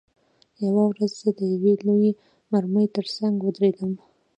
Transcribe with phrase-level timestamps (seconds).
[0.65, 2.11] یوه ورځ زه د یوې لویې
[2.51, 3.91] مرمۍ ترڅنګ ودرېدم